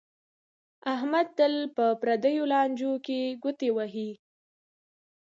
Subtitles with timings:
[0.93, 4.09] احمد تل په پردیو لانجو کې گوتې وهي